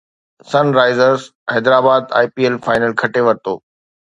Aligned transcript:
سن 0.51 0.65
رائزرز 0.77 1.21
حيدرآباد 1.53 2.03
آئي 2.17 2.27
P 2.33 2.41
L 2.47 2.55
final 2.65 2.91
کٽي 3.01 3.21
ورتو 3.27 3.53